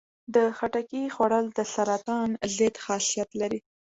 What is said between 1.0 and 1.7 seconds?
خوړل د